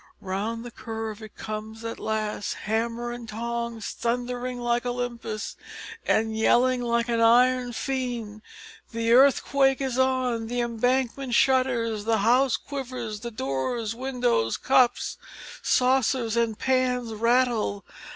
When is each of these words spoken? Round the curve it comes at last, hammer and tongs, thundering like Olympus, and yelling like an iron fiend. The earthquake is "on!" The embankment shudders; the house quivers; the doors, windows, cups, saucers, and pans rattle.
Round 0.19 0.65
the 0.65 0.71
curve 0.71 1.21
it 1.21 1.35
comes 1.35 1.85
at 1.85 1.99
last, 1.99 2.55
hammer 2.55 3.11
and 3.11 3.29
tongs, 3.29 3.91
thundering 3.91 4.59
like 4.59 4.83
Olympus, 4.83 5.55
and 6.07 6.35
yelling 6.35 6.81
like 6.81 7.07
an 7.07 7.21
iron 7.21 7.71
fiend. 7.73 8.41
The 8.93 9.11
earthquake 9.11 9.79
is 9.79 9.99
"on!" 9.99 10.47
The 10.47 10.59
embankment 10.61 11.35
shudders; 11.35 12.05
the 12.05 12.17
house 12.25 12.57
quivers; 12.57 13.19
the 13.19 13.29
doors, 13.29 13.93
windows, 13.93 14.57
cups, 14.57 15.19
saucers, 15.61 16.35
and 16.35 16.57
pans 16.57 17.13
rattle. 17.13 17.85